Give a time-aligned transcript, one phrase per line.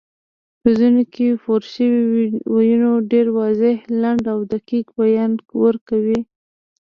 [0.61, 5.31] په ځینو کې پورشوي ویونه ډېر واضح، لنډ او دقیق بیان
[5.63, 6.19] ورکوي